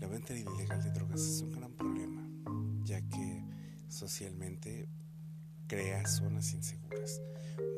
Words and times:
La 0.00 0.08
venta 0.08 0.34
ilegal 0.34 0.82
de 0.82 0.90
drogas 0.90 1.20
es 1.20 1.40
un 1.42 1.52
gran 1.52 1.72
problema, 1.72 2.28
ya 2.84 3.00
que 3.00 3.44
socialmente 3.88 4.88
crea 5.68 6.04
zonas 6.06 6.52
inseguras, 6.52 7.20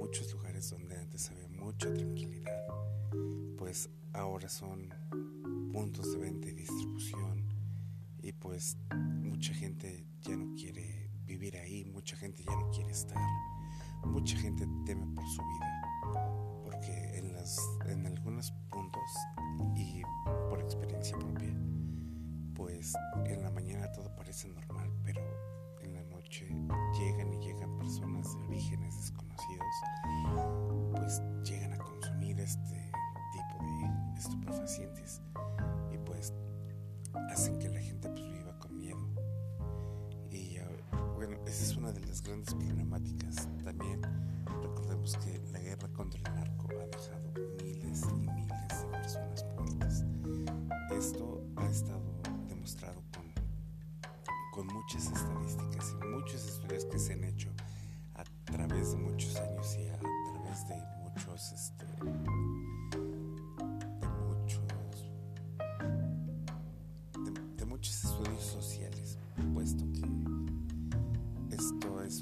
muchos 0.00 0.32
lugares 0.32 0.70
donde 0.70 0.96
antes 0.96 1.30
había 1.30 1.46
mucha 1.48 1.92
tranquilidad, 1.92 2.66
pues 3.58 3.90
ahora 4.14 4.48
son 4.48 4.88
puntos 5.72 6.12
de 6.12 6.18
venta 6.18 6.48
y 6.48 6.52
distribución 6.54 7.46
y 8.22 8.32
pues 8.32 8.78
mucha 8.90 9.52
gente 9.52 10.06
ya 10.22 10.36
no 10.36 10.54
quiere 10.54 11.10
vivir 11.26 11.58
ahí, 11.58 11.84
mucha 11.84 12.16
gente 12.16 12.42
ya 12.42 12.56
no 12.56 12.70
quiere 12.70 12.92
estar, 12.92 13.22
mucha 14.06 14.38
gente 14.38 14.66
teme 14.86 15.06
por 15.14 15.24
su 15.28 15.42
vida, 15.42 16.62
porque 16.64 17.18
en, 17.18 17.34
las, 17.34 17.58
en 17.86 18.06
algunos 18.06 18.52
puntos 18.70 19.02
en 23.26 23.42
la 23.42 23.50
mañana 23.50 23.90
todo 23.92 24.14
parece 24.16 24.48
normal, 24.48 24.90
pero 25.02 25.20
en 25.82 25.94
la 25.94 26.02
noche 26.04 26.46
llegan 26.98 27.32
y 27.32 27.38
llegan 27.38 27.76
personas 27.78 28.34
de 28.36 28.42
orígenes 28.44 28.96
desconocidos, 28.96 29.74
pues 30.92 31.22
llegan 31.44 31.72
a 31.72 31.78
consumir 31.78 32.40
este 32.40 32.90
tipo 33.32 33.64
de 33.64 34.18
estupefacientes 34.18 35.22
y 35.92 35.98
pues 35.98 36.32
hacen 37.30 37.58
que 37.58 37.68
la 37.68 37.80
gente 37.80 38.08
pues 38.08 38.24
viva 38.24 38.58
con 38.58 38.76
miedo. 38.76 39.08
Y 40.30 40.58
bueno, 41.14 41.36
esa 41.46 41.64
es 41.64 41.76
una 41.76 41.92
de 41.92 42.00
las 42.00 42.22
grandes 42.22 42.54
problemáticas. 42.54 43.48
También 43.64 44.02
recordemos 44.62 45.16
que 45.18 45.38
la 45.52 45.58
guerra 45.60 45.88
contra 45.88 46.20
el 46.20 46.33
con 54.54 54.66
muchas 54.68 55.06
estadísticas 55.06 55.94
y 56.00 56.06
muchos 56.06 56.46
estudios 56.46 56.84
que 56.84 56.98
se 56.98 57.14
han 57.14 57.24
hecho 57.24 57.48
a 58.14 58.24
través 58.44 58.92
de 58.92 58.98
muchos 58.98 59.34
años 59.36 59.76
y 59.76 59.88
a 59.88 59.98
través 59.98 60.68
de 60.68 60.76
muchos 61.02 61.52
este, 61.52 61.84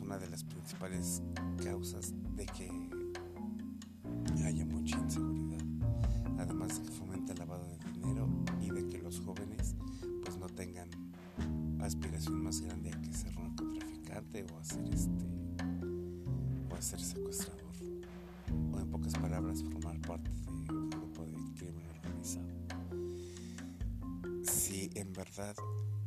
una 0.00 0.16
de 0.16 0.28
las 0.28 0.44
principales 0.44 1.22
causas 1.62 2.12
de 2.36 2.47
que 2.47 3.02
aspiración 11.92 12.42
más 12.42 12.62
grande 12.62 12.90
a 12.90 13.00
que 13.02 13.12
ser 13.12 13.38
narcotraficante 13.38 14.46
o 14.50 14.58
a 14.58 14.64
ser 14.64 14.88
este 14.94 15.26
o 16.70 16.74
a 16.74 16.80
ser 16.80 17.00
secuestrador 17.00 17.74
o 18.72 18.80
en 18.80 18.90
pocas 18.90 19.12
palabras 19.12 19.62
formar 19.62 20.00
parte 20.00 20.30
de 20.30 20.72
un 20.72 20.88
grupo 20.88 21.26
de 21.26 21.36
crimen 21.54 21.86
organizado. 21.90 22.48
Si 24.42 24.90
en 24.94 25.12
verdad 25.12 25.54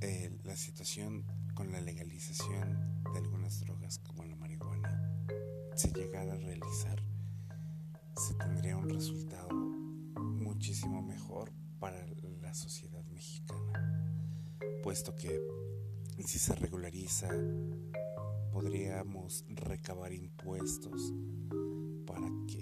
eh, 0.02 0.36
la 0.44 0.56
situación 0.56 1.24
con 1.54 1.72
la 1.72 1.80
legalización 1.82 3.04
de 3.14 3.20
algunas 3.20 3.60
drogas 3.60 4.00
como 4.00 4.26
la 4.26 4.36
marihuana 4.38 4.90
se 5.76 5.92
llegara 5.92 6.34
a 6.34 6.38
realizar, 6.38 7.00
se 8.16 8.34
tendría 8.34 8.76
un 8.76 8.90
resultado 8.90 9.50
muchísimo 9.54 11.04
mejor 11.04 11.52
para 11.80 12.04
la 12.42 12.56
sociedad 12.56 13.06
mexicana, 13.06 14.02
puesto 14.82 15.16
que 15.16 15.40
si 16.24 16.40
se 16.40 16.56
regulariza 16.56 17.30
podríamos 18.52 19.44
recabar 19.50 20.14
impuestos 20.14 21.14
para 22.08 22.26
que 22.48 22.60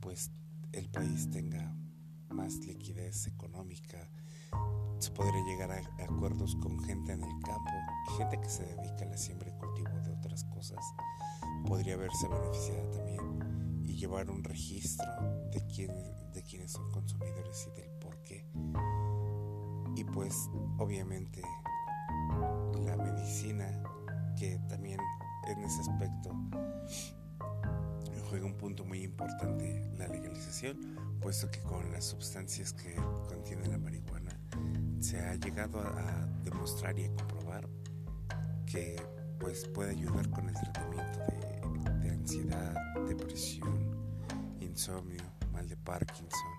pues 0.00 0.30
el 0.72 0.88
país 0.88 1.30
tenga 1.30 1.76
más 2.30 2.54
liquidez 2.64 3.26
económica, 3.26 4.10
se 4.98 5.10
podría 5.10 5.44
llegar 5.44 5.70
a 5.70 6.04
acuerdos 6.04 6.56
con 6.56 6.82
gente 6.82 7.12
en 7.12 7.22
el 7.22 7.42
campo, 7.42 7.72
gente 8.16 8.40
que 8.40 8.48
se 8.48 8.64
dedica 8.64 9.04
a 9.04 9.08
la 9.08 9.18
siembra 9.18 9.50
y 9.50 9.58
cultivo 9.58 9.90
de 10.00 10.12
otras 10.12 10.44
cosas, 10.44 10.82
podría 11.66 11.98
verse 11.98 12.26
beneficiada 12.28 12.90
también 12.92 13.82
y 13.84 13.96
llevar 13.96 14.30
un 14.30 14.42
registro 14.42 15.10
de, 15.50 15.60
quién, 15.66 15.92
de 16.32 16.42
quienes 16.42 16.72
son 16.72 16.90
consumidores 16.90 17.68
y 17.68 17.80
del 17.80 17.90
por 18.00 18.22
qué. 18.22 18.46
Y 19.94 20.04
pues 20.04 20.48
obviamente 20.78 21.42
también 24.68 24.98
en 25.48 25.64
ese 25.64 25.80
aspecto 25.80 26.30
juega 28.32 28.46
un 28.46 28.56
punto 28.56 28.82
muy 28.86 29.02
importante 29.02 29.90
la 29.98 30.08
legalización, 30.08 30.78
puesto 31.20 31.50
que 31.50 31.60
con 31.60 31.92
las 31.92 32.06
sustancias 32.06 32.72
que 32.72 32.94
contiene 33.28 33.68
la 33.68 33.76
marihuana, 33.76 34.30
se 35.00 35.20
ha 35.20 35.34
llegado 35.34 35.80
a, 35.80 36.26
demostrar 36.42 36.98
y 36.98 37.04
a 37.04 37.14
comprobar 37.14 37.68
que 38.64 38.96
pues 39.38 39.68
puede 39.68 39.90
ayudar 39.90 40.30
con 40.30 40.48
el 40.48 40.54
tratamiento 40.54 41.18
de, 42.00 42.10
ansiedad, 42.10 42.74
depresión, 43.06 43.96
insomnio, 44.60 45.22
mal 45.52 45.68
de 45.68 45.76
Parkinson 45.76 46.50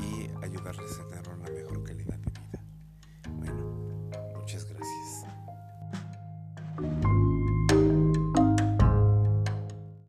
y 0.00 0.30
ayudarles 0.42 0.98
a 0.98 1.06
tener 1.08 1.28
una 1.28 1.50
mejor 1.50 1.82
calidad 1.84 2.18